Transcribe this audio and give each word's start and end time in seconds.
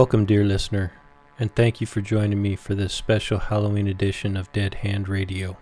Welcome, 0.00 0.24
dear 0.24 0.44
listener, 0.44 0.94
and 1.38 1.54
thank 1.54 1.82
you 1.82 1.86
for 1.86 2.00
joining 2.00 2.40
me 2.40 2.56
for 2.56 2.74
this 2.74 2.94
special 2.94 3.38
Halloween 3.38 3.86
edition 3.86 4.34
of 4.34 4.50
Dead 4.50 4.76
Hand 4.76 5.10
Radio. 5.10 5.58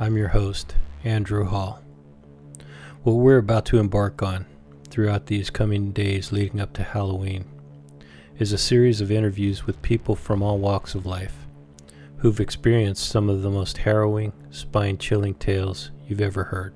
I'm 0.00 0.16
your 0.16 0.28
host, 0.28 0.74
Andrew 1.04 1.44
Hall. 1.44 1.82
What 3.02 3.12
we're 3.12 3.36
about 3.36 3.66
to 3.66 3.78
embark 3.78 4.22
on 4.22 4.46
throughout 4.88 5.26
these 5.26 5.50
coming 5.50 5.92
days 5.92 6.32
leading 6.32 6.60
up 6.60 6.72
to 6.72 6.82
Halloween 6.82 7.44
is 8.38 8.54
a 8.54 8.58
series 8.58 9.02
of 9.02 9.12
interviews 9.12 9.66
with 9.66 9.82
people 9.82 10.16
from 10.16 10.42
all 10.42 10.56
walks 10.56 10.94
of 10.94 11.04
life 11.04 11.46
who've 12.16 12.40
experienced 12.40 13.06
some 13.06 13.28
of 13.28 13.42
the 13.42 13.50
most 13.50 13.76
harrowing, 13.76 14.32
spine 14.50 14.96
chilling 14.96 15.34
tales 15.34 15.90
you've 16.08 16.22
ever 16.22 16.44
heard. 16.44 16.74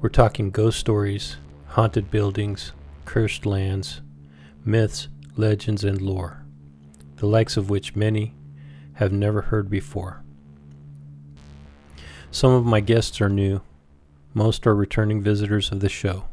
We're 0.00 0.08
talking 0.08 0.52
ghost 0.52 0.78
stories, 0.78 1.38
haunted 1.66 2.12
buildings, 2.12 2.70
cursed 3.06 3.44
lands, 3.44 4.02
myths, 4.64 5.08
legends, 5.36 5.84
and 5.84 6.00
lore, 6.00 6.44
the 7.16 7.26
likes 7.26 7.56
of 7.56 7.70
which 7.70 7.96
many 7.96 8.34
have 8.94 9.12
never 9.12 9.42
heard 9.42 9.70
before. 9.70 10.22
Some 12.30 12.52
of 12.52 12.64
my 12.64 12.80
guests 12.80 13.20
are 13.20 13.28
new, 13.28 13.60
most 14.34 14.66
are 14.66 14.74
returning 14.74 15.22
visitors 15.22 15.70
of 15.70 15.80
the 15.80 15.88
show, 15.88 16.24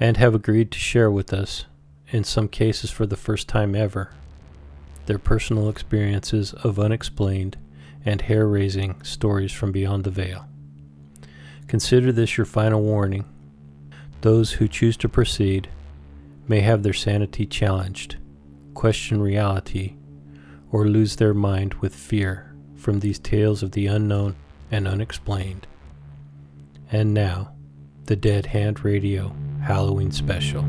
and 0.00 0.16
have 0.16 0.34
agreed 0.34 0.70
to 0.72 0.78
share 0.78 1.10
with 1.10 1.32
us, 1.32 1.66
in 2.08 2.24
some 2.24 2.48
cases 2.48 2.90
for 2.90 3.06
the 3.06 3.16
first 3.16 3.48
time 3.48 3.74
ever, 3.74 4.10
their 5.06 5.18
personal 5.18 5.68
experiences 5.68 6.52
of 6.54 6.78
unexplained 6.78 7.56
and 8.04 8.22
hair 8.22 8.46
raising 8.46 9.02
stories 9.02 9.52
from 9.52 9.72
beyond 9.72 10.04
the 10.04 10.10
veil. 10.10 10.46
Consider 11.66 12.12
this 12.12 12.36
your 12.36 12.44
final 12.44 12.82
warning. 12.82 13.24
Those 14.20 14.52
who 14.52 14.68
choose 14.68 14.96
to 14.98 15.08
proceed 15.08 15.68
may 16.46 16.60
have 16.60 16.82
their 16.82 16.92
sanity 16.92 17.46
challenged, 17.46 18.16
question 18.74 19.20
reality, 19.20 19.96
or 20.70 20.86
lose 20.86 21.16
their 21.16 21.34
mind 21.34 21.74
with 21.74 21.94
fear 21.94 22.54
from 22.76 23.00
these 23.00 23.18
tales 23.18 23.62
of 23.62 23.72
the 23.72 23.86
unknown 23.86 24.36
and 24.70 24.86
unexplained. 24.86 25.66
And 26.90 27.14
now, 27.14 27.54
the 28.06 28.16
Dead 28.16 28.46
Hand 28.46 28.84
Radio 28.84 29.34
Halloween 29.62 30.12
Special. 30.12 30.64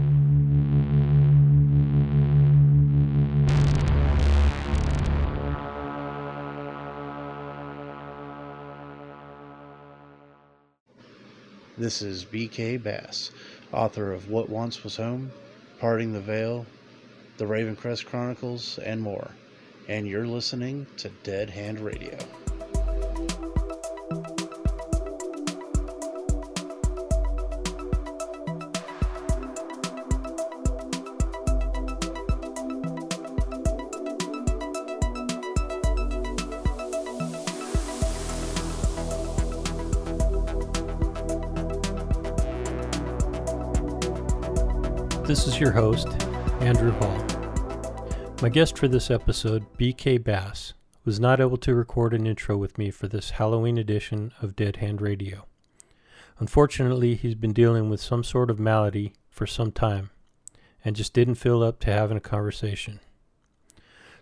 This 11.78 12.02
is 12.02 12.24
B.K. 12.24 12.78
Bass, 12.78 13.32
author 13.74 14.14
of 14.14 14.30
What 14.30 14.50
Once 14.50 14.82
Was 14.82 14.96
Home, 14.96 15.30
Parting 15.80 16.14
the 16.14 16.22
Veil, 16.22 16.66
The 17.38 17.46
Ravencrest 17.46 18.06
Chronicles, 18.06 18.80
and 18.80 19.02
more. 19.02 19.30
And 19.90 20.08
you're 20.08 20.26
listening 20.26 20.88
to 20.98 21.10
Dead 21.24 21.50
Hand 21.50 21.80
Radio. 21.80 22.18
This 45.36 45.48
is 45.48 45.60
your 45.60 45.72
host, 45.72 46.08
Andrew 46.62 46.92
Hall. 46.92 47.26
My 48.42 48.48
guest 48.48 48.78
for 48.78 48.88
this 48.88 49.12
episode, 49.12 49.66
BK 49.78 50.24
Bass, 50.24 50.72
was 51.04 51.20
not 51.20 51.42
able 51.42 51.58
to 51.58 51.76
record 51.76 52.14
an 52.14 52.26
intro 52.26 52.56
with 52.56 52.78
me 52.78 52.90
for 52.90 53.10
this 53.10 53.32
Halloween 53.32 53.78
edition 53.78 54.32
of 54.42 54.56
Dead 54.56 54.78
Hand 54.78 55.02
Radio. 55.02 55.46
Unfortunately, 56.40 57.16
he's 57.16 57.36
been 57.36 57.52
dealing 57.52 57.90
with 57.90 58.00
some 58.00 58.24
sort 58.24 58.50
of 58.50 58.62
malady 58.62 59.12
for 59.30 59.46
some 59.46 59.74
time 59.74 60.10
and 60.86 60.96
just 60.96 61.12
didn't 61.12 61.36
feel 61.36 61.62
up 61.62 61.82
to 61.82 61.92
having 61.92 62.16
a 62.16 62.22
conversation. 62.22 63.02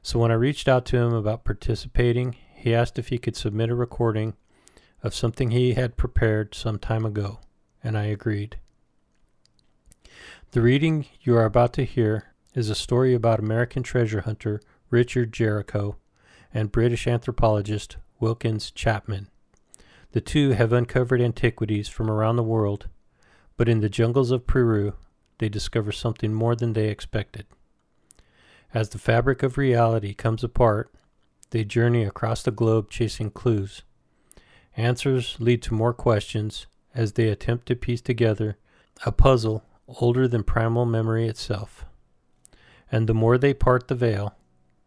So 0.01 0.17
when 0.17 0.31
I 0.31 0.33
reached 0.33 0.67
out 0.67 0.83
to 0.87 0.97
him 0.97 1.13
about 1.13 1.45
participating, 1.45 2.37
he 2.55 2.73
asked 2.73 2.97
if 2.97 3.09
he 3.09 3.19
could 3.19 3.35
submit 3.35 3.69
a 3.69 3.75
recording 3.75 4.33
of 5.03 5.13
something 5.13 5.51
he 5.51 5.75
had 5.75 5.95
prepared 5.95 6.55
some 6.55 6.79
time 6.79 7.05
ago, 7.05 7.39
and 7.83 7.95
I 7.95 8.05
agreed. 8.05 8.57
The 10.53 10.61
reading 10.61 11.07
you 11.21 11.35
are 11.35 11.45
about 11.45 11.73
to 11.73 11.83
hear 11.83 12.25
is 12.53 12.69
a 12.69 12.75
story 12.75 13.15
about 13.15 13.39
American 13.39 13.81
treasure 13.81 14.21
hunter 14.21 14.61
Richard 14.91 15.33
Jericho 15.33 15.95
and 16.53 16.71
British 16.71 17.07
anthropologist 17.07 17.97
Wilkins 18.19 18.69
Chapman. 18.69 19.31
The 20.11 20.21
two 20.21 20.51
have 20.51 20.71
uncovered 20.71 21.21
antiquities 21.21 21.89
from 21.89 22.07
around 22.07 22.35
the 22.35 22.43
world, 22.43 22.87
but 23.57 23.67
in 23.67 23.79
the 23.79 23.89
jungles 23.89 24.29
of 24.29 24.45
Peru, 24.45 24.93
they 25.39 25.49
discover 25.49 25.91
something 25.91 26.35
more 26.35 26.55
than 26.55 26.73
they 26.73 26.89
expected. 26.89 27.47
As 28.75 28.89
the 28.89 28.99
fabric 28.99 29.41
of 29.41 29.57
reality 29.57 30.13
comes 30.13 30.43
apart, 30.43 30.93
they 31.49 31.63
journey 31.63 32.03
across 32.03 32.43
the 32.43 32.51
globe 32.51 32.91
chasing 32.91 33.31
clues. 33.31 33.81
Answers 34.77 35.35
lead 35.39 35.63
to 35.63 35.73
more 35.73 35.95
questions 35.95 36.67
as 36.93 37.13
they 37.13 37.29
attempt 37.29 37.65
to 37.69 37.75
piece 37.75 38.01
together 38.01 38.59
a 39.03 39.11
puzzle 39.11 39.63
older 39.87 40.27
than 40.27 40.43
primal 40.43 40.85
memory 40.85 41.27
itself. 41.27 41.85
And 42.91 43.07
the 43.07 43.13
more 43.13 43.37
they 43.37 43.53
part 43.53 43.87
the 43.87 43.95
veil, 43.95 44.35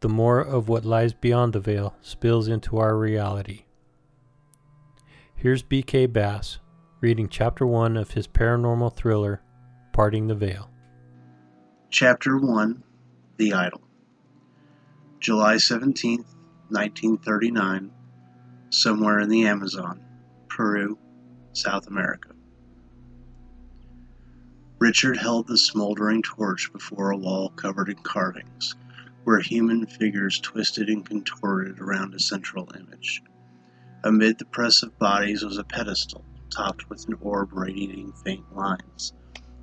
the 0.00 0.08
more 0.08 0.40
of 0.40 0.68
what 0.68 0.84
lies 0.84 1.12
beyond 1.12 1.52
the 1.52 1.60
veil 1.60 1.96
spills 2.00 2.48
into 2.48 2.78
our 2.78 2.96
reality. 2.96 3.64
Here's 5.34 5.62
BK 5.62 6.12
Bass 6.12 6.58
reading 7.00 7.28
Chapter 7.28 7.66
1 7.66 7.96
of 7.96 8.12
his 8.12 8.26
paranormal 8.26 8.94
thriller, 8.96 9.42
Parting 9.92 10.28
the 10.28 10.34
Veil. 10.34 10.70
Chapter 11.90 12.38
1 12.38 12.82
The 13.36 13.52
Idol. 13.52 13.82
July 15.20 15.56
17th, 15.56 16.34
1939, 16.68 17.90
somewhere 18.70 19.20
in 19.20 19.28
the 19.28 19.46
Amazon, 19.46 20.04
Peru, 20.48 20.98
South 21.52 21.86
America. 21.86 22.35
Richard 24.78 25.16
held 25.16 25.46
the 25.46 25.56
smoldering 25.56 26.22
torch 26.22 26.70
before 26.72 27.10
a 27.10 27.16
wall 27.16 27.48
covered 27.50 27.88
in 27.88 27.96
carvings, 27.96 28.74
where 29.24 29.40
human 29.40 29.86
figures 29.86 30.38
twisted 30.38 30.90
and 30.90 31.04
contorted 31.04 31.80
around 31.80 32.14
a 32.14 32.20
central 32.20 32.68
image. 32.76 33.22
Amid 34.04 34.38
the 34.38 34.44
press 34.44 34.82
of 34.82 34.98
bodies 34.98 35.42
was 35.42 35.56
a 35.56 35.64
pedestal, 35.64 36.24
topped 36.50 36.90
with 36.90 37.08
an 37.08 37.14
orb 37.22 37.54
radiating 37.54 38.12
faint 38.12 38.54
lines, 38.54 39.14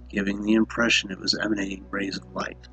giving 0.10 0.42
the 0.42 0.54
impression 0.54 1.12
it 1.12 1.20
was 1.20 1.38
emanating 1.38 1.86
rays 1.92 2.18
of 2.18 2.34
light. 2.34 2.68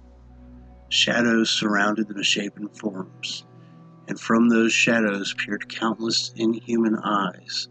Shadows 0.88 1.50
surrounded 1.50 2.08
the 2.08 2.14
misshapen 2.14 2.68
forms, 2.70 3.44
and 4.08 4.18
from 4.18 4.48
those 4.48 4.72
shadows 4.72 5.34
peered 5.34 5.68
countless 5.68 6.32
inhuman 6.36 6.96
eyes 6.96 7.68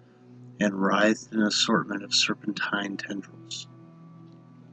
and 0.59 0.75
writhed 0.75 1.33
an 1.33 1.41
assortment 1.41 2.03
of 2.03 2.13
serpentine 2.13 2.97
tendrils. 2.97 3.67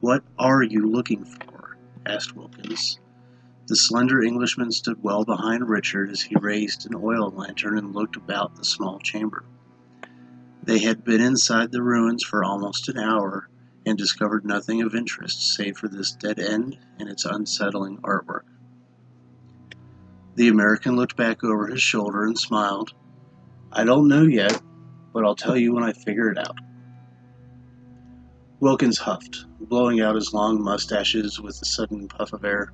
What 0.01 0.23
are 0.39 0.63
you 0.63 0.91
looking 0.91 1.25
for? 1.25 1.79
asked 2.05 2.37
Wilkins. 2.37 3.01
The 3.67 3.77
slender 3.77 4.23
Englishman 4.23 4.71
stood 4.71 5.03
well 5.03 5.25
behind 5.25 5.69
Richard 5.69 6.11
as 6.11 6.21
he 6.21 6.37
raised 6.37 6.87
an 6.87 6.95
oil 6.95 7.31
lantern 7.31 7.79
and 7.79 7.95
looked 7.95 8.17
about 8.17 8.57
the 8.57 8.65
small 8.65 8.99
chamber. 8.99 9.45
They 10.63 10.81
had 10.81 11.03
been 11.03 11.21
inside 11.23 11.73
the 11.73 11.83
ruins 11.83 12.23
for 12.23 12.45
almost 12.45 12.89
an 12.89 12.99
hour 12.99 13.49
and 13.87 13.97
discovered 13.97 14.45
nothing 14.45 14.83
of 14.83 14.95
interest 14.95 15.55
save 15.55 15.79
for 15.79 15.89
this 15.89 16.13
dead 16.13 16.39
end 16.39 16.77
and 16.99 17.09
its 17.09 17.25
unsettling 17.25 17.99
artwork. 17.99 18.45
The 20.35 20.49
American 20.49 20.97
looked 20.97 21.17
back 21.17 21.43
over 21.43 21.69
his 21.69 21.81
shoulder 21.81 22.25
and 22.25 22.39
smiled. 22.39 22.93
I 23.73 23.85
don't 23.85 24.09
know 24.09 24.25
yet, 24.25 24.61
but 25.15 25.25
I'll 25.25 25.35
tell 25.35 25.57
you 25.57 25.73
when 25.73 25.85
I 25.85 25.93
figure 25.93 26.31
it 26.31 26.39
out. 26.39 26.59
Wilkins 28.67 28.99
huffed, 28.99 29.47
blowing 29.61 30.01
out 30.01 30.17
his 30.17 30.35
long 30.35 30.61
mustaches 30.61 31.41
with 31.41 31.63
a 31.63 31.65
sudden 31.65 32.09
puff 32.09 32.33
of 32.33 32.45
air. 32.45 32.73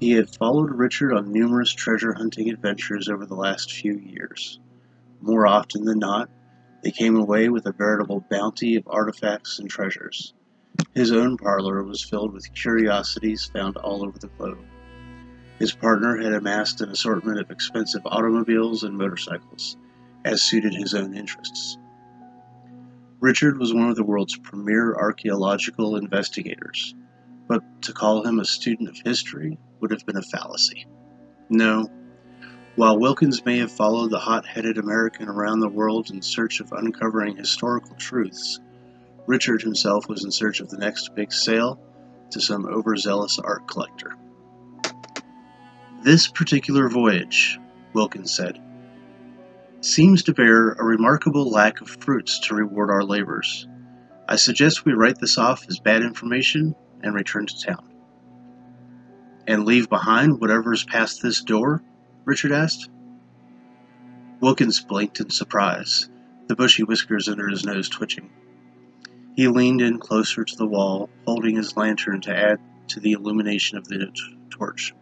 He 0.00 0.12
had 0.12 0.34
followed 0.34 0.70
Richard 0.70 1.12
on 1.12 1.30
numerous 1.30 1.70
treasure 1.70 2.14
hunting 2.14 2.48
adventures 2.48 3.10
over 3.10 3.26
the 3.26 3.34
last 3.34 3.70
few 3.70 3.98
years. 3.98 4.60
More 5.20 5.46
often 5.46 5.84
than 5.84 5.98
not, 5.98 6.30
they 6.82 6.90
came 6.90 7.16
away 7.16 7.50
with 7.50 7.66
a 7.66 7.72
veritable 7.72 8.24
bounty 8.30 8.76
of 8.76 8.84
artifacts 8.86 9.58
and 9.58 9.68
treasures. 9.68 10.32
His 10.94 11.12
own 11.12 11.36
parlor 11.36 11.82
was 11.82 12.02
filled 12.02 12.32
with 12.32 12.54
curiosities 12.54 13.44
found 13.44 13.76
all 13.76 14.06
over 14.06 14.18
the 14.18 14.30
globe. 14.38 14.64
His 15.58 15.72
partner 15.74 16.16
had 16.16 16.32
amassed 16.32 16.80
an 16.80 16.88
assortment 16.88 17.38
of 17.40 17.50
expensive 17.50 18.06
automobiles 18.06 18.84
and 18.84 18.96
motorcycles, 18.96 19.76
as 20.24 20.40
suited 20.40 20.72
his 20.72 20.94
own 20.94 21.14
interests. 21.14 21.76
Richard 23.24 23.58
was 23.58 23.72
one 23.72 23.88
of 23.88 23.96
the 23.96 24.04
world's 24.04 24.36
premier 24.36 24.94
archaeological 24.94 25.96
investigators, 25.96 26.94
but 27.48 27.62
to 27.80 27.94
call 27.94 28.22
him 28.22 28.38
a 28.38 28.44
student 28.44 28.90
of 28.90 28.98
history 29.02 29.56
would 29.80 29.90
have 29.92 30.04
been 30.04 30.18
a 30.18 30.22
fallacy. 30.22 30.84
No, 31.48 31.90
while 32.76 32.98
Wilkins 32.98 33.42
may 33.46 33.56
have 33.60 33.72
followed 33.72 34.10
the 34.10 34.18
hot 34.18 34.44
headed 34.44 34.76
American 34.76 35.26
around 35.26 35.60
the 35.60 35.70
world 35.70 36.10
in 36.10 36.20
search 36.20 36.60
of 36.60 36.70
uncovering 36.72 37.34
historical 37.34 37.96
truths, 37.96 38.60
Richard 39.26 39.62
himself 39.62 40.06
was 40.06 40.22
in 40.22 40.30
search 40.30 40.60
of 40.60 40.68
the 40.68 40.76
next 40.76 41.14
big 41.14 41.32
sale 41.32 41.80
to 42.28 42.42
some 42.42 42.66
overzealous 42.66 43.38
art 43.38 43.66
collector. 43.66 44.18
This 46.02 46.28
particular 46.28 46.90
voyage, 46.90 47.58
Wilkins 47.94 48.34
said, 48.34 48.60
seems 49.84 50.22
to 50.22 50.32
bear 50.32 50.72
a 50.72 50.84
remarkable 50.84 51.50
lack 51.50 51.80
of 51.82 51.88
fruits 51.88 52.38
to 52.38 52.54
reward 52.54 52.90
our 52.90 53.04
labors. 53.04 53.68
I 54.26 54.36
suggest 54.36 54.86
we 54.86 54.94
write 54.94 55.18
this 55.18 55.36
off 55.36 55.66
as 55.68 55.78
bad 55.78 56.02
information 56.02 56.74
and 57.02 57.14
return 57.14 57.46
to 57.46 57.60
town. 57.60 57.92
And 59.46 59.66
leave 59.66 59.90
behind 59.90 60.40
whatever's 60.40 60.84
past 60.84 61.20
this 61.20 61.42
door? 61.42 61.82
Richard 62.24 62.52
asked. 62.52 62.88
Wilkins 64.40 64.80
blinked 64.80 65.20
in 65.20 65.28
surprise, 65.28 66.08
the 66.46 66.56
bushy 66.56 66.82
whiskers 66.82 67.28
under 67.28 67.48
his 67.48 67.66
nose 67.66 67.90
twitching. 67.90 68.30
He 69.36 69.48
leaned 69.48 69.82
in 69.82 69.98
closer 69.98 70.44
to 70.44 70.56
the 70.56 70.66
wall, 70.66 71.10
holding 71.26 71.56
his 71.56 71.76
lantern 71.76 72.22
to 72.22 72.34
add 72.34 72.58
to 72.88 73.00
the 73.00 73.12
illumination 73.12 73.76
of 73.76 73.86
the 73.86 74.10
torch. 74.48 74.94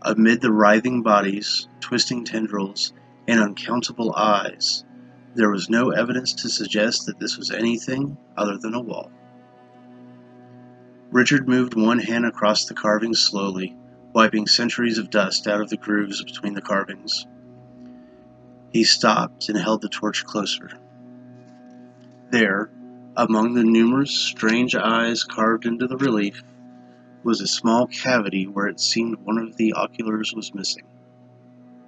Amid 0.00 0.40
the 0.40 0.52
writhing 0.52 1.02
bodies, 1.02 1.68
twisting 1.80 2.24
tendrils, 2.24 2.94
and 3.28 3.40
uncountable 3.40 4.14
eyes, 4.16 4.84
there 5.34 5.50
was 5.50 5.68
no 5.68 5.90
evidence 5.90 6.32
to 6.32 6.48
suggest 6.48 7.04
that 7.04 7.20
this 7.20 7.36
was 7.36 7.50
anything 7.50 8.16
other 8.38 8.56
than 8.56 8.74
a 8.74 8.80
wall. 8.80 9.12
Richard 11.10 11.46
moved 11.46 11.74
one 11.74 11.98
hand 11.98 12.24
across 12.24 12.64
the 12.64 12.74
carvings 12.74 13.20
slowly, 13.20 13.76
wiping 14.14 14.46
centuries 14.46 14.96
of 14.96 15.10
dust 15.10 15.46
out 15.46 15.60
of 15.60 15.68
the 15.68 15.76
grooves 15.76 16.24
between 16.24 16.54
the 16.54 16.62
carvings. 16.62 17.26
He 18.72 18.82
stopped 18.82 19.50
and 19.50 19.58
held 19.58 19.82
the 19.82 19.90
torch 19.90 20.24
closer. 20.24 20.70
There, 22.30 22.70
among 23.14 23.54
the 23.54 23.64
numerous 23.64 24.10
strange 24.10 24.74
eyes 24.74 25.24
carved 25.24 25.66
into 25.66 25.86
the 25.86 25.98
relief, 25.98 26.42
was 27.22 27.42
a 27.42 27.46
small 27.46 27.86
cavity 27.88 28.46
where 28.46 28.68
it 28.68 28.80
seemed 28.80 29.18
one 29.18 29.36
of 29.36 29.56
the 29.56 29.74
oculars 29.74 30.32
was 30.34 30.54
missing. 30.54 30.84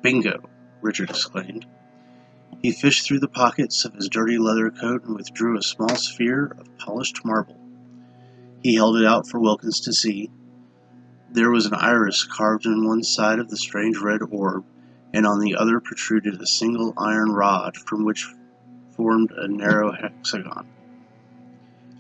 Bingo! 0.03 0.50
Richard 0.83 1.11
exclaimed. 1.11 1.67
He 2.63 2.73
fished 2.73 3.07
through 3.07 3.21
the 3.21 3.29
pockets 3.29 3.85
of 3.85 3.95
his 3.95 4.09
dirty 4.09 4.39
leather 4.39 4.71
coat 4.71 5.05
and 5.05 5.17
withdrew 5.17 5.57
a 5.57 5.63
small 5.63 5.97
sphere 5.97 6.57
of 6.59 6.77
polished 6.79 7.25
marble. 7.25 7.59
He 8.63 8.75
held 8.75 8.97
it 8.97 9.07
out 9.07 9.29
for 9.29 9.41
Wilkins 9.41 9.81
to 9.81 9.93
see. 9.93 10.31
There 11.33 11.51
was 11.51 11.67
an 11.67 11.75
iris 11.75 12.25
carved 12.25 12.67
in 12.67 12.87
one 12.87 13.03
side 13.03 13.39
of 13.39 13.49
the 13.49 13.57
strange 13.57 13.99
red 13.99 14.21
orb, 14.23 14.65
and 15.15 15.27
on 15.27 15.41
the 15.41 15.57
other 15.57 15.81
protruded 15.81 16.41
a 16.41 16.47
single 16.47 16.93
iron 16.99 17.33
rod 17.33 17.77
from 17.77 18.05
which 18.05 18.29
formed 18.97 19.31
a 19.31 19.49
narrow 19.49 19.93
hexagon. 19.93 20.67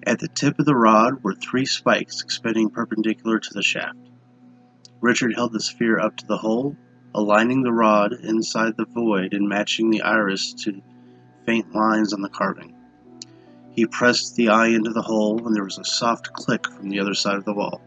At 0.04 0.18
the 0.18 0.28
tip 0.28 0.58
of 0.58 0.66
the 0.66 0.76
rod 0.76 1.22
were 1.22 1.34
three 1.34 1.66
spikes 1.66 2.22
extending 2.22 2.70
perpendicular 2.70 3.38
to 3.38 3.54
the 3.54 3.62
shaft. 3.62 3.98
Richard 5.00 5.34
held 5.34 5.52
the 5.52 5.60
sphere 5.60 5.98
up 5.98 6.16
to 6.16 6.26
the 6.26 6.38
hole, 6.38 6.76
aligning 7.14 7.62
the 7.62 7.72
rod 7.72 8.12
inside 8.12 8.76
the 8.76 8.86
void 8.86 9.34
and 9.34 9.48
matching 9.48 9.90
the 9.90 10.02
iris 10.02 10.52
to 10.54 10.80
faint 11.46 11.74
lines 11.74 12.12
on 12.12 12.22
the 12.22 12.28
carving. 12.28 12.74
He 13.72 13.86
pressed 13.86 14.36
the 14.36 14.48
eye 14.48 14.68
into 14.68 14.90
the 14.90 15.02
hole, 15.02 15.46
and 15.46 15.54
there 15.54 15.64
was 15.64 15.78
a 15.78 15.84
soft 15.84 16.32
click 16.32 16.66
from 16.66 16.88
the 16.88 17.00
other 17.00 17.14
side 17.14 17.36
of 17.36 17.44
the 17.44 17.54
wall. 17.54 17.80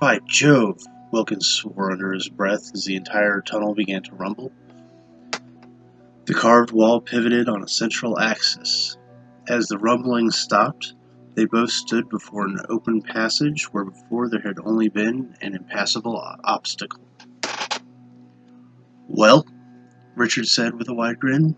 By 0.00 0.20
Jove! 0.26 0.80
Wilkins 1.10 1.46
swore 1.46 1.90
under 1.90 2.12
his 2.12 2.28
breath 2.28 2.70
as 2.74 2.84
the 2.84 2.96
entire 2.96 3.40
tunnel 3.40 3.74
began 3.74 4.02
to 4.02 4.14
rumble. 4.14 4.52
The 6.26 6.34
carved 6.34 6.70
wall 6.70 7.00
pivoted 7.00 7.48
on 7.48 7.62
a 7.62 7.68
central 7.68 8.18
axis, 8.18 8.98
as 9.48 9.66
the 9.68 9.78
rumbling 9.78 10.30
stopped, 10.30 10.92
they 11.34 11.46
both 11.46 11.70
stood 11.70 12.10
before 12.10 12.46
an 12.46 12.60
open 12.68 13.00
passage 13.00 13.72
where 13.72 13.84
before 13.84 14.28
there 14.28 14.42
had 14.42 14.58
only 14.62 14.88
been 14.88 15.34
an 15.40 15.54
impassable 15.54 16.22
obstacle. 16.44 17.07
Well, 19.08 19.46
Richard 20.16 20.46
said 20.46 20.74
with 20.74 20.88
a 20.88 20.94
wide 20.94 21.18
grin, 21.18 21.56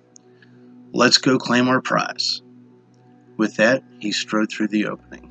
let's 0.93 1.19
go 1.19 1.37
claim 1.37 1.69
our 1.69 1.83
prize. 1.83 2.43
With 3.37 3.57
that, 3.57 3.83
he 3.99 4.13
strode 4.13 4.51
through 4.51 4.69
the 4.69 4.87
opening. 4.87 5.31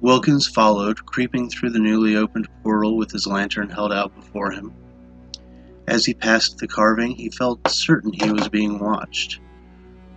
Wilkins 0.00 0.46
followed, 0.46 1.04
creeping 1.06 1.48
through 1.48 1.70
the 1.70 1.78
newly 1.78 2.16
opened 2.16 2.48
portal 2.62 2.96
with 2.96 3.10
his 3.10 3.26
lantern 3.26 3.70
held 3.70 3.92
out 3.92 4.14
before 4.14 4.50
him. 4.50 4.72
As 5.88 6.04
he 6.04 6.14
passed 6.14 6.58
the 6.58 6.68
carving, 6.68 7.12
he 7.12 7.30
felt 7.30 7.68
certain 7.68 8.12
he 8.12 8.30
was 8.30 8.48
being 8.48 8.78
watched. 8.78 9.40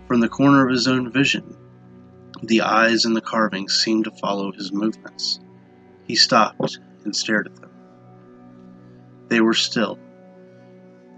From 0.06 0.20
the 0.20 0.28
corner 0.28 0.64
of 0.64 0.70
his 0.70 0.86
own 0.86 1.10
vision, 1.10 1.56
the 2.42 2.60
eyes 2.60 3.04
in 3.04 3.14
the 3.14 3.20
carving 3.20 3.68
seemed 3.68 4.04
to 4.04 4.10
follow 4.10 4.52
his 4.52 4.72
movements. 4.72 5.40
He 6.04 6.16
stopped 6.16 6.78
and 7.04 7.16
stared 7.16 7.46
at 7.46 7.56
them. 7.56 7.70
They 9.28 9.40
were 9.40 9.54
still, 9.54 9.98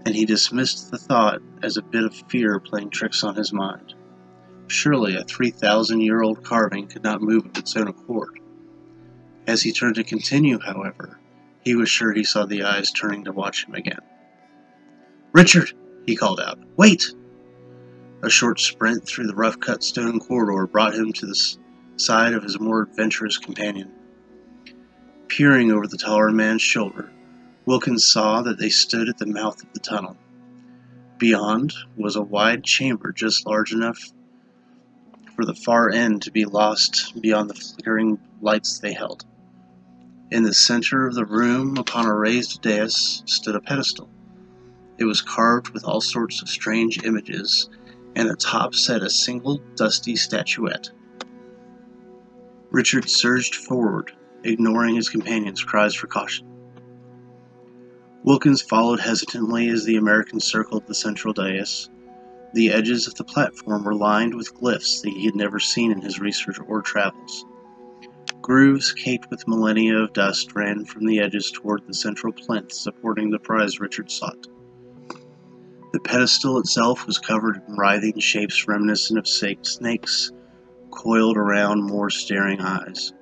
and 0.07 0.15
he 0.15 0.23
dismissed 0.23 0.89
the 0.89 0.97
thought 0.97 1.41
as 1.63 1.75
a 1.75 1.81
bit 1.81 2.05
of 2.05 2.15
fear 2.29 2.61
playing 2.61 2.89
tricks 2.89 3.25
on 3.25 3.35
his 3.35 3.51
mind. 3.51 3.93
Surely 4.67 5.17
a 5.17 5.23
3,000 5.25 5.99
year 5.99 6.21
old 6.21 6.41
carving 6.45 6.87
could 6.87 7.03
not 7.03 7.21
move 7.21 7.45
of 7.45 7.57
its 7.57 7.75
own 7.75 7.89
accord. 7.89 8.39
As 9.47 9.61
he 9.61 9.73
turned 9.73 9.95
to 9.95 10.05
continue, 10.05 10.59
however, 10.59 11.19
he 11.59 11.75
was 11.75 11.89
sure 11.89 12.13
he 12.13 12.23
saw 12.23 12.45
the 12.45 12.63
eyes 12.63 12.89
turning 12.89 13.25
to 13.25 13.33
watch 13.33 13.65
him 13.65 13.75
again. 13.75 13.99
Richard! 15.33 15.73
he 16.05 16.15
called 16.15 16.39
out. 16.39 16.57
Wait! 16.77 17.13
A 18.23 18.29
short 18.29 18.61
sprint 18.61 19.05
through 19.05 19.27
the 19.27 19.35
rough 19.35 19.59
cut 19.59 19.83
stone 19.83 20.21
corridor 20.21 20.67
brought 20.67 20.95
him 20.95 21.11
to 21.11 21.25
the 21.25 21.57
side 21.97 22.31
of 22.31 22.43
his 22.43 22.61
more 22.61 22.83
adventurous 22.83 23.37
companion. 23.37 23.91
Peering 25.27 25.69
over 25.73 25.85
the 25.85 25.97
taller 25.97 26.31
man's 26.31 26.61
shoulder, 26.61 27.11
Wilkins 27.67 28.05
saw 28.05 28.41
that 28.43 28.57
they 28.57 28.69
stood 28.69 29.09
at 29.09 29.17
the 29.17 29.25
mouth 29.25 29.61
of 29.61 29.73
the 29.73 29.81
tunnel. 29.81 30.15
Beyond 31.17 31.73
was 31.97 32.15
a 32.15 32.21
wide 32.21 32.63
chamber 32.63 33.11
just 33.11 33.45
large 33.45 33.73
enough 33.73 33.99
for 35.35 35.43
the 35.43 35.53
far 35.53 35.89
end 35.89 36.21
to 36.21 36.31
be 36.31 36.45
lost 36.45 37.21
beyond 37.21 37.49
the 37.49 37.55
flickering 37.55 38.19
lights 38.41 38.79
they 38.79 38.93
held. 38.93 39.25
In 40.31 40.43
the 40.43 40.53
center 40.53 41.05
of 41.05 41.13
the 41.13 41.25
room, 41.25 41.77
upon 41.77 42.05
a 42.05 42.15
raised 42.15 42.61
dais, 42.61 43.21
stood 43.25 43.55
a 43.55 43.59
pedestal. 43.59 44.09
It 44.97 45.03
was 45.03 45.21
carved 45.21 45.71
with 45.71 45.83
all 45.83 45.99
sorts 45.99 46.41
of 46.41 46.47
strange 46.47 47.03
images 47.03 47.69
and 48.15 48.29
atop 48.29 48.75
sat 48.75 49.03
a 49.03 49.09
single 49.09 49.57
dusty 49.75 50.15
statuette. 50.15 50.89
Richard 52.71 53.09
surged 53.09 53.55
forward, 53.55 54.13
ignoring 54.45 54.95
his 54.95 55.09
companion's 55.09 55.61
cries 55.61 55.93
for 55.93 56.07
caution. 56.07 56.47
Wilkins 58.27 58.61
followed 58.61 58.99
hesitantly 58.99 59.69
as 59.69 59.85
the 59.85 59.95
American 59.95 60.41
circled 60.41 60.85
the 60.85 60.93
central 60.93 61.33
dais. 61.33 61.89
The 62.53 62.71
edges 62.71 63.07
of 63.07 63.15
the 63.15 63.23
platform 63.23 63.85
were 63.85 63.95
lined 63.95 64.35
with 64.35 64.53
glyphs 64.53 65.01
that 65.01 65.11
he 65.11 65.23
had 65.23 65.35
never 65.37 65.61
seen 65.61 65.93
in 65.93 66.01
his 66.01 66.19
research 66.19 66.59
or 66.67 66.81
travels. 66.81 67.45
Grooves 68.41 68.91
caked 68.91 69.29
with 69.29 69.47
millennia 69.47 69.95
of 69.99 70.11
dust 70.11 70.53
ran 70.55 70.83
from 70.83 71.05
the 71.05 71.21
edges 71.21 71.51
toward 71.51 71.87
the 71.87 71.93
central 71.93 72.33
plinth 72.33 72.73
supporting 72.73 73.29
the 73.29 73.39
prize 73.39 73.79
Richard 73.79 74.11
sought. 74.11 74.45
The 75.93 76.01
pedestal 76.01 76.59
itself 76.59 77.07
was 77.07 77.19
covered 77.19 77.61
in 77.65 77.75
writhing 77.75 78.19
shapes 78.19 78.67
reminiscent 78.67 79.17
of 79.17 79.25
snakes 79.25 80.33
coiled 80.91 81.37
around 81.37 81.81
more 81.81 82.09
staring 82.09 82.59
eyes. 82.59 83.13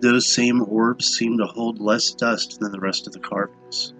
Those 0.00 0.26
same 0.26 0.62
orbs 0.62 1.06
seemed 1.06 1.38
to 1.38 1.46
hold 1.46 1.80
less 1.80 2.12
dust 2.12 2.60
than 2.60 2.70
the 2.70 2.80
rest 2.80 3.06
of 3.06 3.14
the 3.14 3.18
carvings. 3.18 3.94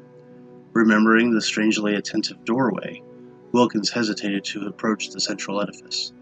Remembering 0.75 1.31
the 1.31 1.41
strangely 1.41 1.95
attentive 1.95 2.45
doorway, 2.45 3.03
Wilkins 3.53 3.89
hesitated 3.89 4.45
to 4.45 4.67
approach 4.67 5.09
the 5.09 5.21
central 5.21 5.63
edifice. 5.63 6.13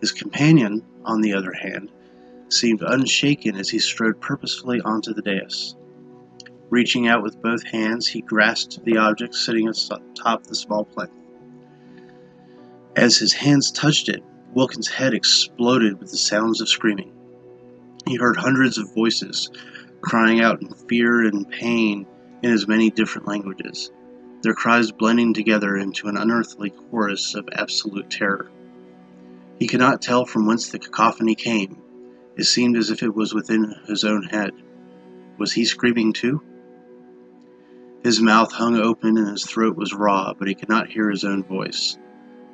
His 0.00 0.12
companion, 0.12 0.84
on 1.04 1.22
the 1.22 1.34
other 1.34 1.52
hand, 1.52 1.90
seemed 2.50 2.82
unshaken 2.82 3.56
as 3.56 3.68
he 3.68 3.80
strode 3.80 4.20
purposefully 4.20 4.80
onto 4.80 5.12
the 5.12 5.22
dais. 5.22 5.74
Reaching 6.70 7.08
out 7.08 7.24
with 7.24 7.42
both 7.42 7.64
hands, 7.64 8.06
he 8.06 8.20
grasped 8.20 8.84
the 8.84 8.98
object 8.98 9.34
sitting 9.34 9.68
atop 9.68 10.44
the 10.44 10.54
small 10.54 10.84
plinth. 10.84 11.10
As 12.94 13.16
his 13.16 13.32
hands 13.32 13.72
touched 13.72 14.08
it, 14.08 14.22
Wilkins' 14.54 14.88
head 14.88 15.14
exploded 15.14 15.98
with 15.98 16.12
the 16.12 16.16
sounds 16.16 16.60
of 16.60 16.68
screaming. 16.68 17.12
He 18.08 18.16
heard 18.16 18.38
hundreds 18.38 18.78
of 18.78 18.94
voices 18.94 19.50
crying 20.00 20.40
out 20.40 20.62
in 20.62 20.70
fear 20.70 21.26
and 21.26 21.46
pain 21.46 22.06
in 22.42 22.50
as 22.50 22.66
many 22.66 22.88
different 22.88 23.28
languages, 23.28 23.90
their 24.40 24.54
cries 24.54 24.90
blending 24.90 25.34
together 25.34 25.76
into 25.76 26.08
an 26.08 26.16
unearthly 26.16 26.70
chorus 26.70 27.34
of 27.34 27.46
absolute 27.52 28.08
terror. 28.08 28.50
He 29.58 29.66
could 29.66 29.80
not 29.80 30.00
tell 30.00 30.24
from 30.24 30.46
whence 30.46 30.68
the 30.68 30.78
cacophony 30.78 31.34
came. 31.34 31.76
It 32.34 32.44
seemed 32.44 32.78
as 32.78 32.88
if 32.90 33.02
it 33.02 33.14
was 33.14 33.34
within 33.34 33.74
his 33.86 34.04
own 34.04 34.22
head 34.22 34.52
Was 35.36 35.52
he 35.52 35.66
screaming 35.66 36.14
too? 36.14 36.40
His 38.02 38.22
mouth 38.22 38.52
hung 38.52 38.76
open 38.76 39.18
and 39.18 39.28
his 39.28 39.44
throat 39.44 39.76
was 39.76 39.92
raw, 39.92 40.32
but 40.32 40.48
he 40.48 40.54
could 40.54 40.70
not 40.70 40.88
hear 40.88 41.10
his 41.10 41.24
own 41.24 41.44
voice. 41.44 41.98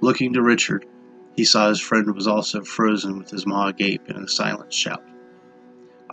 Looking 0.00 0.32
to 0.32 0.42
Richard, 0.42 0.84
he 1.36 1.44
saw 1.44 1.68
his 1.68 1.80
friend 1.80 2.12
was 2.12 2.26
also 2.26 2.62
frozen 2.62 3.18
with 3.18 3.30
his 3.30 3.46
maw 3.46 3.68
agape 3.68 4.08
in 4.08 4.16
a 4.16 4.26
silent 4.26 4.72
shout. 4.72 5.04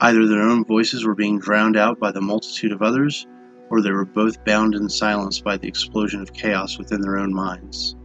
Either 0.02 0.26
their 0.26 0.42
own 0.42 0.66
voices 0.66 1.06
were 1.06 1.14
being 1.14 1.38
drowned 1.38 1.78
out 1.78 2.00
by 2.00 2.12
the 2.12 2.20
multitude 2.20 2.72
of 2.72 2.82
others, 2.82 3.28
or 3.70 3.82
they 3.82 3.92
were 3.92 4.04
both 4.04 4.44
bound 4.44 4.74
in 4.74 4.90
silence 4.90 5.40
by 5.40 5.56
the 5.56 5.68
explosion 5.68 6.20
of 6.22 6.34
chaos 6.34 6.80
within 6.80 7.02
their 7.02 7.20
own 7.20 7.32
minds. 7.32 7.96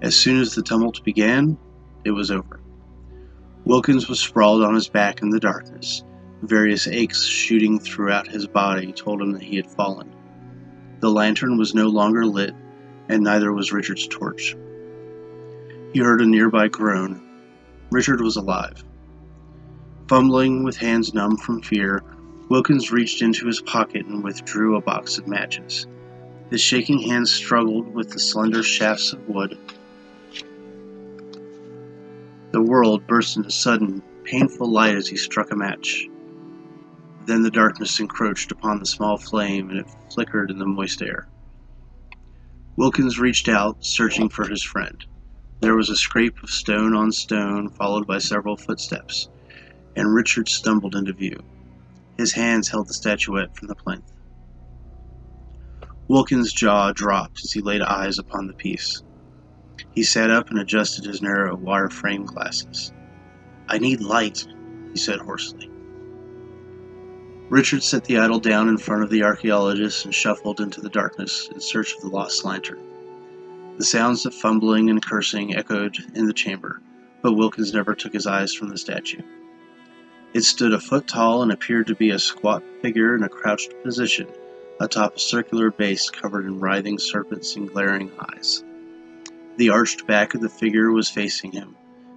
As 0.00 0.16
soon 0.16 0.40
as 0.40 0.54
the 0.54 0.62
tumult 0.62 1.04
began, 1.04 1.58
it 2.04 2.12
was 2.12 2.30
over. 2.30 2.60
Wilkins 3.66 4.08
was 4.08 4.18
sprawled 4.18 4.64
on 4.64 4.74
his 4.74 4.88
back 4.88 5.20
in 5.20 5.28
the 5.28 5.38
darkness. 5.38 6.04
Various 6.42 6.86
aches 6.86 7.22
shooting 7.22 7.78
throughout 7.78 8.26
his 8.26 8.46
body 8.46 8.90
told 8.92 9.20
him 9.20 9.32
that 9.32 9.42
he 9.42 9.56
had 9.56 9.66
fallen. 9.66 10.10
The 11.00 11.10
lantern 11.10 11.58
was 11.58 11.74
no 11.74 11.88
longer 11.88 12.24
lit, 12.24 12.54
and 13.10 13.22
neither 13.22 13.52
was 13.52 13.72
Richard's 13.72 14.06
torch. 14.08 14.56
He 15.92 16.00
heard 16.00 16.22
a 16.22 16.26
nearby 16.26 16.68
groan. 16.68 17.20
Richard 17.90 18.22
was 18.22 18.36
alive. 18.36 18.82
Fumbling 20.08 20.64
with 20.64 20.78
hands 20.78 21.12
numb 21.12 21.36
from 21.36 21.60
fear, 21.60 22.02
Wilkins 22.48 22.90
reached 22.90 23.20
into 23.20 23.46
his 23.46 23.60
pocket 23.60 24.06
and 24.06 24.24
withdrew 24.24 24.76
a 24.76 24.80
box 24.80 25.18
of 25.18 25.28
matches. 25.28 25.86
His 26.48 26.62
shaking 26.62 26.98
hands 26.98 27.30
struggled 27.30 27.92
with 27.92 28.08
the 28.08 28.18
slender 28.18 28.62
shafts 28.62 29.12
of 29.12 29.28
wood. 29.28 29.58
The 32.52 32.62
world 32.62 33.06
burst 33.06 33.36
into 33.36 33.50
sudden, 33.50 34.02
painful 34.24 34.72
light 34.72 34.96
as 34.96 35.06
he 35.06 35.16
struck 35.18 35.50
a 35.50 35.56
match. 35.56 36.08
Then 37.26 37.42
the 37.42 37.50
darkness 37.50 38.00
encroached 38.00 38.50
upon 38.50 38.78
the 38.78 38.86
small 38.86 39.18
flame 39.18 39.68
and 39.68 39.80
it 39.80 39.90
flickered 40.10 40.50
in 40.50 40.58
the 40.58 40.64
moist 40.64 41.02
air. 41.02 41.28
Wilkins 42.76 43.18
reached 43.18 43.48
out, 43.48 43.84
searching 43.84 44.30
for 44.30 44.48
his 44.48 44.62
friend. 44.62 45.04
There 45.60 45.76
was 45.76 45.90
a 45.90 45.96
scrape 45.96 46.42
of 46.42 46.48
stone 46.48 46.94
on 46.94 47.12
stone, 47.12 47.68
followed 47.68 48.06
by 48.06 48.18
several 48.18 48.56
footsteps, 48.56 49.28
and 49.98 50.14
Richard 50.14 50.48
stumbled 50.48 50.94
into 50.94 51.12
view. 51.12 51.36
His 52.16 52.32
hands 52.32 52.68
held 52.68 52.88
the 52.88 52.94
statuette 52.94 53.54
from 53.56 53.66
the 53.66 53.74
plinth. 53.74 54.12
Wilkins' 56.06 56.52
jaw 56.52 56.92
dropped 56.92 57.40
as 57.44 57.50
he 57.52 57.60
laid 57.60 57.82
eyes 57.82 58.16
upon 58.16 58.46
the 58.46 58.54
piece. 58.54 59.02
He 59.90 60.04
sat 60.04 60.30
up 60.30 60.50
and 60.50 60.58
adjusted 60.60 61.04
his 61.04 61.20
narrow 61.20 61.56
wire 61.56 61.90
frame 61.90 62.24
glasses. 62.24 62.92
I 63.68 63.78
need 63.78 64.00
light, 64.00 64.46
he 64.92 64.98
said 64.98 65.18
hoarsely. 65.18 65.68
Richard 67.50 67.82
set 67.82 68.04
the 68.04 68.18
idol 68.18 68.38
down 68.38 68.68
in 68.68 68.78
front 68.78 69.02
of 69.02 69.10
the 69.10 69.24
archaeologist 69.24 70.04
and 70.04 70.14
shuffled 70.14 70.60
into 70.60 70.80
the 70.80 70.90
darkness 70.90 71.48
in 71.52 71.60
search 71.60 71.94
of 71.94 72.02
the 72.02 72.08
lost 72.08 72.44
lantern. 72.44 72.78
The 73.78 73.84
sounds 73.84 74.24
of 74.26 74.34
fumbling 74.34 74.90
and 74.90 75.04
cursing 75.04 75.56
echoed 75.56 75.96
in 76.14 76.26
the 76.26 76.32
chamber, 76.32 76.80
but 77.20 77.32
Wilkins 77.32 77.74
never 77.74 77.94
took 77.94 78.12
his 78.12 78.26
eyes 78.26 78.54
from 78.54 78.68
the 78.68 78.78
statue. 78.78 79.22
It 80.34 80.44
stood 80.44 80.74
a 80.74 80.80
foot 80.80 81.06
tall 81.08 81.42
and 81.42 81.50
appeared 81.50 81.86
to 81.86 81.94
be 81.94 82.10
a 82.10 82.18
squat 82.18 82.62
figure 82.82 83.16
in 83.16 83.22
a 83.22 83.28
crouched 83.28 83.72
position 83.82 84.28
atop 84.78 85.16
a 85.16 85.18
circular 85.18 85.70
base 85.70 86.10
covered 86.10 86.44
in 86.44 86.60
writhing 86.60 86.98
serpents 86.98 87.56
and 87.56 87.68
glaring 87.68 88.10
eyes. 88.18 88.62
The 89.56 89.70
arched 89.70 90.06
back 90.06 90.34
of 90.34 90.40
the 90.40 90.48
figure 90.48 90.92
was 90.92 91.08
facing 91.08 91.52
him, 91.52 91.74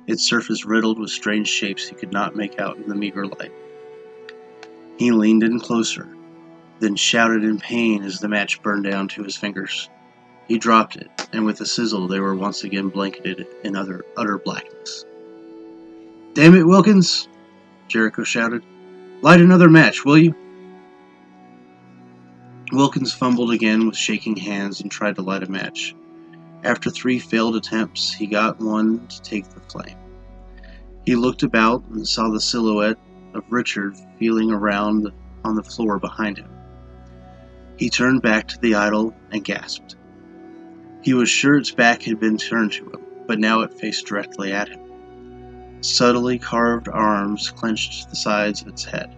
its 0.07 0.23
surface 0.23 0.65
riddled 0.65 0.99
with 0.99 1.09
strange 1.09 1.47
shapes 1.47 1.87
he 1.87 1.95
could 1.95 2.11
not 2.11 2.35
make 2.35 2.59
out 2.59 2.77
in 2.77 2.89
the 2.89 2.95
meager 2.95 3.25
light. 3.25 3.53
He 4.97 5.11
leaned 5.11 5.43
in 5.43 5.59
closer, 5.59 6.07
then 6.79 6.95
shouted 6.95 7.43
in 7.43 7.59
pain 7.59 8.03
as 8.03 8.19
the 8.19 8.27
match 8.27 8.61
burned 8.61 8.83
down 8.83 9.07
to 9.09 9.23
his 9.23 9.37
fingers. 9.37 9.89
He 10.47 10.59
dropped 10.59 10.97
it, 10.97 11.09
and 11.31 11.45
with 11.45 11.61
a 11.61 11.65
sizzle 11.65 12.07
they 12.07 12.19
were 12.19 12.35
once 12.35 12.63
again 12.63 12.89
blanketed 12.89 13.47
in 13.63 13.75
utter, 13.75 14.03
utter 14.17 14.37
blackness. 14.37 15.05
Damn 16.33 16.55
it, 16.55 16.67
Wilkins! 16.67 17.27
Jericho 17.91 18.23
shouted. 18.23 18.63
Light 19.21 19.41
another 19.41 19.69
match, 19.69 20.05
will 20.05 20.17
you? 20.17 20.33
Wilkins 22.71 23.13
fumbled 23.13 23.51
again 23.51 23.85
with 23.85 23.97
shaking 23.97 24.37
hands 24.37 24.79
and 24.79 24.89
tried 24.89 25.15
to 25.15 25.21
light 25.21 25.43
a 25.43 25.51
match. 25.51 25.93
After 26.63 26.89
three 26.89 27.19
failed 27.19 27.57
attempts, 27.57 28.13
he 28.13 28.27
got 28.27 28.61
one 28.61 29.05
to 29.07 29.21
take 29.21 29.49
the 29.49 29.59
flame. 29.59 29.97
He 31.05 31.15
looked 31.15 31.43
about 31.43 31.83
and 31.89 32.07
saw 32.07 32.29
the 32.29 32.39
silhouette 32.39 32.97
of 33.33 33.43
Richard 33.49 33.97
feeling 34.17 34.51
around 34.51 35.11
on 35.43 35.55
the 35.55 35.63
floor 35.63 35.99
behind 35.99 36.37
him. 36.37 36.49
He 37.77 37.89
turned 37.89 38.21
back 38.21 38.47
to 38.49 38.59
the 38.59 38.75
idol 38.75 39.13
and 39.31 39.43
gasped. 39.43 39.97
He 41.01 41.13
was 41.13 41.29
sure 41.29 41.57
its 41.57 41.71
back 41.71 42.03
had 42.03 42.19
been 42.19 42.37
turned 42.37 42.71
to 42.73 42.85
him, 42.85 43.01
but 43.27 43.39
now 43.39 43.61
it 43.61 43.73
faced 43.73 44.05
directly 44.05 44.53
at 44.53 44.69
him. 44.69 44.90
Subtly 45.81 46.37
carved 46.37 46.87
arms 46.87 47.51
clenched 47.51 48.09
the 48.09 48.15
sides 48.15 48.61
of 48.61 48.67
its 48.67 48.85
head. 48.85 49.17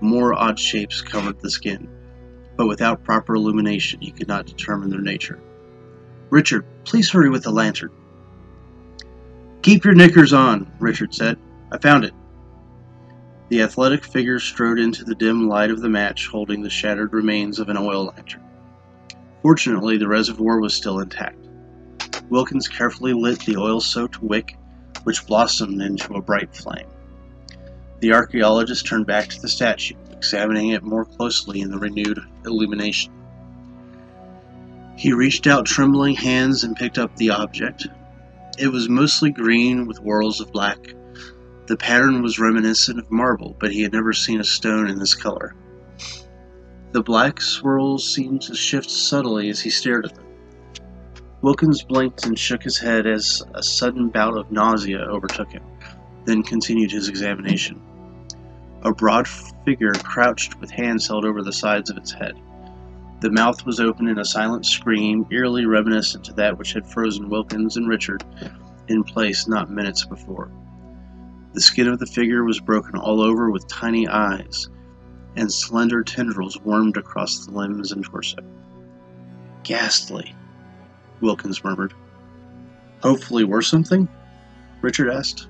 More 0.00 0.34
odd 0.34 0.58
shapes 0.58 1.00
covered 1.00 1.40
the 1.40 1.50
skin, 1.50 1.88
but 2.56 2.66
without 2.66 3.04
proper 3.04 3.36
illumination 3.36 4.00
he 4.00 4.10
could 4.10 4.26
not 4.26 4.46
determine 4.46 4.90
their 4.90 5.00
nature. 5.00 5.38
Richard, 6.30 6.64
please 6.84 7.08
hurry 7.08 7.30
with 7.30 7.44
the 7.44 7.52
lantern. 7.52 7.90
Keep 9.62 9.84
your 9.84 9.94
knickers 9.94 10.32
on, 10.32 10.70
Richard 10.80 11.14
said. 11.14 11.38
I 11.70 11.78
found 11.78 12.04
it. 12.04 12.14
The 13.48 13.62
athletic 13.62 14.02
figure 14.02 14.40
strode 14.40 14.80
into 14.80 15.04
the 15.04 15.14
dim 15.14 15.48
light 15.48 15.70
of 15.70 15.82
the 15.82 15.88
match, 15.88 16.26
holding 16.26 16.62
the 16.62 16.70
shattered 16.70 17.12
remains 17.12 17.60
of 17.60 17.68
an 17.68 17.76
oil 17.76 18.06
lantern. 18.06 18.42
Fortunately, 19.42 19.98
the 19.98 20.08
reservoir 20.08 20.58
was 20.58 20.74
still 20.74 20.98
intact. 20.98 21.48
Wilkins 22.28 22.66
carefully 22.66 23.12
lit 23.12 23.40
the 23.40 23.56
oil 23.56 23.80
soaked 23.80 24.22
wick, 24.22 24.56
which 25.04 25.26
blossomed 25.26 25.80
into 25.80 26.14
a 26.14 26.22
bright 26.22 26.54
flame. 26.54 26.88
The 28.00 28.12
archaeologist 28.12 28.86
turned 28.86 29.06
back 29.06 29.28
to 29.28 29.40
the 29.40 29.48
statue, 29.48 29.94
examining 30.10 30.70
it 30.70 30.82
more 30.82 31.04
closely 31.04 31.60
in 31.60 31.70
the 31.70 31.78
renewed 31.78 32.20
illumination. 32.44 33.12
He 34.96 35.12
reached 35.12 35.46
out 35.46 35.66
trembling 35.66 36.16
hands 36.16 36.64
and 36.64 36.76
picked 36.76 36.98
up 36.98 37.16
the 37.16 37.30
object. 37.30 37.86
It 38.58 38.68
was 38.68 38.88
mostly 38.88 39.30
green 39.30 39.86
with 39.86 39.98
whorls 39.98 40.40
of 40.40 40.52
black. 40.52 40.78
The 41.66 41.76
pattern 41.76 42.22
was 42.22 42.38
reminiscent 42.38 42.98
of 42.98 43.10
marble, 43.10 43.56
but 43.58 43.72
he 43.72 43.82
had 43.82 43.92
never 43.92 44.12
seen 44.12 44.40
a 44.40 44.44
stone 44.44 44.88
in 44.88 44.98
this 44.98 45.14
color. 45.14 45.54
The 46.92 47.02
black 47.02 47.40
swirls 47.40 48.12
seemed 48.12 48.42
to 48.42 48.54
shift 48.54 48.90
subtly 48.90 49.48
as 49.48 49.60
he 49.60 49.70
stared 49.70 50.06
at 50.06 50.14
them. 50.14 50.26
Wilkins 51.42 51.82
blinked 51.82 52.24
and 52.24 52.38
shook 52.38 52.62
his 52.62 52.78
head 52.78 53.04
as 53.04 53.42
a 53.54 53.62
sudden 53.62 54.10
bout 54.10 54.38
of 54.38 54.52
nausea 54.52 55.00
overtook 55.00 55.50
him, 55.50 55.64
then 56.24 56.44
continued 56.44 56.92
his 56.92 57.08
examination. 57.08 57.80
A 58.82 58.92
broad 58.92 59.26
figure 59.64 59.92
crouched 59.92 60.60
with 60.60 60.70
hands 60.70 61.08
held 61.08 61.24
over 61.24 61.42
the 61.42 61.52
sides 61.52 61.90
of 61.90 61.96
its 61.96 62.12
head. 62.12 62.34
The 63.20 63.30
mouth 63.30 63.66
was 63.66 63.80
open 63.80 64.06
in 64.06 64.18
a 64.18 64.24
silent 64.24 64.66
scream, 64.66 65.26
eerily 65.30 65.66
reminiscent 65.66 66.24
to 66.24 66.32
that 66.34 66.58
which 66.58 66.72
had 66.74 66.86
frozen 66.86 67.28
Wilkins 67.28 67.76
and 67.76 67.88
Richard 67.88 68.24
in 68.86 69.02
place 69.02 69.48
not 69.48 69.70
minutes 69.70 70.04
before. 70.04 70.50
The 71.54 71.60
skin 71.60 71.88
of 71.88 71.98
the 71.98 72.06
figure 72.06 72.44
was 72.44 72.60
broken 72.60 72.96
all 72.96 73.20
over 73.20 73.50
with 73.50 73.66
tiny 73.66 74.06
eyes, 74.06 74.68
and 75.36 75.52
slender 75.52 76.04
tendrils 76.04 76.60
wormed 76.60 76.96
across 76.96 77.46
the 77.46 77.52
limbs 77.52 77.90
and 77.90 78.04
torso. 78.04 78.38
Ghastly, 79.64 80.34
Wilkins 81.22 81.62
murmured. 81.64 81.94
Hopefully 83.02 83.44
worth 83.44 83.66
something? 83.66 84.08
Richard 84.80 85.10
asked. 85.10 85.48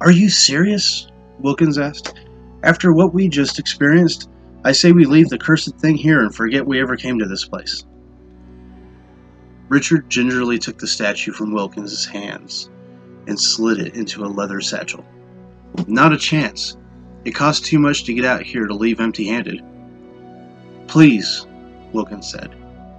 Are 0.00 0.10
you 0.10 0.28
serious? 0.28 1.08
Wilkins 1.38 1.78
asked. 1.78 2.14
After 2.62 2.92
what 2.92 3.14
we 3.14 3.28
just 3.28 3.58
experienced, 3.58 4.28
I 4.64 4.72
say 4.72 4.92
we 4.92 5.04
leave 5.04 5.28
the 5.28 5.38
cursed 5.38 5.76
thing 5.78 5.96
here 5.96 6.20
and 6.20 6.34
forget 6.34 6.66
we 6.66 6.80
ever 6.80 6.96
came 6.96 7.18
to 7.18 7.26
this 7.26 7.44
place. 7.44 7.84
Richard 9.68 10.08
gingerly 10.08 10.58
took 10.58 10.78
the 10.78 10.86
statue 10.86 11.32
from 11.32 11.52
Wilkins's 11.52 12.06
hands 12.06 12.70
and 13.26 13.38
slid 13.38 13.78
it 13.78 13.94
into 13.94 14.24
a 14.24 14.26
leather 14.26 14.60
satchel. 14.60 15.04
Not 15.86 16.12
a 16.12 16.18
chance. 16.18 16.76
It 17.24 17.32
costs 17.32 17.66
too 17.66 17.78
much 17.78 18.04
to 18.04 18.14
get 18.14 18.24
out 18.24 18.42
here 18.42 18.66
to 18.66 18.74
leave 18.74 19.00
empty 19.00 19.26
handed. 19.26 19.62
Please, 20.86 21.46
Wilkins 21.92 22.30
said. 22.30 22.54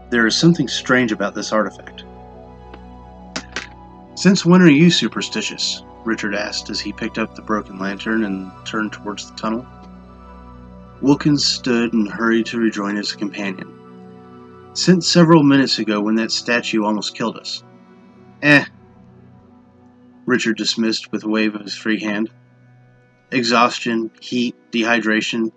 There 0.09 0.27
is 0.27 0.35
something 0.35 0.67
strange 0.67 1.12
about 1.12 1.33
this 1.33 1.51
artifact. 1.51 2.03
Since 4.15 4.45
when 4.45 4.62
are 4.62 4.69
you 4.69 4.89
superstitious? 4.89 5.83
Richard 6.05 6.35
asked 6.35 6.69
as 6.69 6.79
he 6.79 6.93
picked 6.93 7.17
up 7.17 7.35
the 7.35 7.41
broken 7.41 7.79
lantern 7.79 8.24
and 8.24 8.51
turned 8.65 8.93
towards 8.93 9.29
the 9.29 9.35
tunnel. 9.35 9.65
Wilkins 11.01 11.45
stood 11.45 11.93
and 11.93 12.07
hurried 12.07 12.45
to 12.47 12.59
rejoin 12.59 12.95
his 12.95 13.13
companion. 13.13 13.71
Since 14.74 15.07
several 15.07 15.43
minutes 15.43 15.79
ago 15.79 16.00
when 16.01 16.15
that 16.15 16.31
statue 16.31 16.83
almost 16.83 17.15
killed 17.15 17.38
us. 17.38 17.63
Eh. 18.41 18.65
Richard 20.25 20.57
dismissed 20.57 21.12
with 21.12 21.24
a 21.24 21.29
wave 21.29 21.55
of 21.55 21.62
his 21.62 21.75
free 21.75 22.00
hand. 22.00 22.29
Exhaustion, 23.31 24.12
heat, 24.21 24.55
dehydration. 24.71 25.51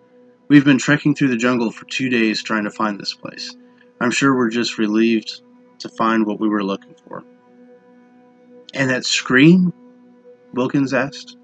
We've 0.49 0.65
been 0.65 0.79
trekking 0.79 1.15
through 1.15 1.29
the 1.29 1.37
jungle 1.37 1.71
for 1.71 1.85
two 1.85 2.09
days 2.09 2.43
trying 2.43 2.65
to 2.65 2.71
find 2.71 2.99
this 2.99 3.15
place. 3.15 3.55
I'm 4.01 4.11
sure 4.11 4.37
we're 4.37 4.51
just 4.51 4.79
relieved 4.79 5.43
to 5.81 5.89
find 5.89 6.27
what 6.27 6.41
we 6.41 6.49
were 6.49 6.63
looking 6.63 6.95
for. 7.07 7.25
And 8.75 8.91
that 8.91 9.05
scream? 9.05 9.73
Wilkins 10.53 10.95
asked. 10.95 11.37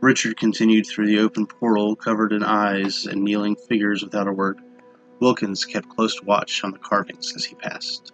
Richard 0.00 0.36
continued 0.36 0.86
through 0.86 1.06
the 1.06 1.18
open 1.20 1.46
portal, 1.46 1.96
covered 1.96 2.32
in 2.32 2.42
eyes 2.42 3.06
and 3.06 3.22
kneeling 3.22 3.56
figures 3.56 4.02
without 4.02 4.28
a 4.28 4.32
word. 4.32 4.60
Wilkins 5.20 5.64
kept 5.64 5.88
close 5.88 6.22
watch 6.22 6.62
on 6.62 6.70
the 6.70 6.78
carvings 6.78 7.34
as 7.34 7.44
he 7.44 7.54
passed. 7.54 8.12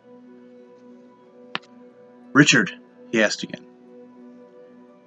Richard, 2.33 2.73
he 3.11 3.23
asked 3.23 3.43
again. 3.43 3.67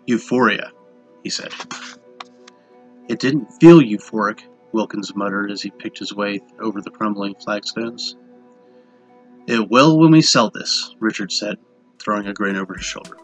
Euphoria, 0.05 0.72
he 1.24 1.29
said. 1.29 1.51
It 3.07 3.19
didn't 3.19 3.48
feel 3.60 3.79
euphoric, 3.79 4.41
Wilkins 4.75 5.15
muttered 5.15 5.51
as 5.51 5.62
he 5.62 5.72
picked 5.72 5.98
his 5.98 6.13
way 6.13 6.41
over 6.60 6.82
the 6.82 6.91
crumbling 6.91 7.34
flagstones. 7.36 8.17
It 9.48 9.70
will 9.70 9.98
when 9.98 10.12
we 10.12 10.22
sell 10.22 10.50
this, 10.50 10.94
Richard 11.00 11.32
said, 11.32 11.58
throwing 11.98 12.27
a 12.27 12.34
grin 12.34 12.58
over 12.58 12.74
his 12.74 12.84
shoulder. 12.84 13.15